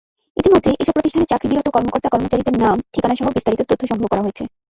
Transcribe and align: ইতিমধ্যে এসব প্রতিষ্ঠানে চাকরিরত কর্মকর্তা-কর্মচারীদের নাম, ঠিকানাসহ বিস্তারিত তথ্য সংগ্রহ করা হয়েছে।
ইতিমধ্যে 0.37 0.71
এসব 0.81 0.93
প্রতিষ্ঠানে 0.93 1.29
চাকরিরত 1.31 1.67
কর্মকর্তা-কর্মচারীদের 1.69 2.55
নাম, 2.63 2.77
ঠিকানাসহ 2.93 3.27
বিস্তারিত 3.29 3.61
তথ্য 3.61 3.83
সংগ্রহ 3.87 4.09
করা 4.11 4.23
হয়েছে। 4.23 4.43